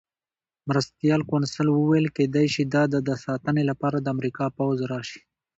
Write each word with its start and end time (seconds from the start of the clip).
مرستیال 0.67 1.21
کونسل 1.29 1.67
وویل: 1.71 2.07
کېدای 2.17 2.47
شي 2.53 2.63
د 2.73 2.75
ده 2.91 2.99
د 3.07 3.09
ساتنې 3.25 3.63
لپاره 3.69 3.97
د 3.99 4.07
امریکا 4.15 4.45
پوځ 4.57 4.77
راشي. 4.91 5.21